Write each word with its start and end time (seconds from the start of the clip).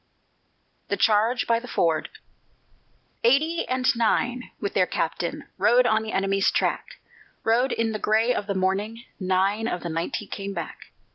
THE 0.87 0.97
CHARGE 0.97 1.45
BY 1.45 1.59
THE 1.59 1.67
FORD 1.67 2.09
Eighty 3.23 3.67
and 3.67 3.95
nine 3.95 4.49
with 4.59 4.73
their 4.73 4.87
captain 4.87 5.43
Rode 5.59 5.85
on 5.85 6.01
the 6.01 6.11
enemy's 6.11 6.49
track, 6.49 6.97
Rode 7.43 7.71
in 7.71 7.91
the 7.91 7.99
gray 7.99 8.33
of 8.33 8.47
the 8.47 8.55
morning: 8.55 9.03
Nine 9.19 9.67
of 9.67 9.83
the 9.83 9.89
ninety 9.89 10.25
came 10.25 10.55
back. 10.55 10.87